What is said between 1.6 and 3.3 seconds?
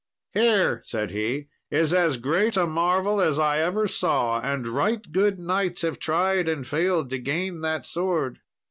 "is as great a marvel